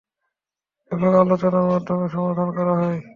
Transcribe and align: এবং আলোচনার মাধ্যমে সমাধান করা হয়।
এবং 0.91 1.09
আলোচনার 1.15 1.65
মাধ্যমে 1.67 2.05
সমাধান 2.09 2.49
করা 2.57 2.73
হয়। 2.81 2.99